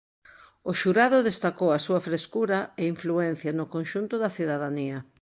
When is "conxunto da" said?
3.75-4.33